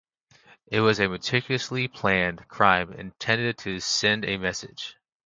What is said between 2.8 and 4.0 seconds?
intended to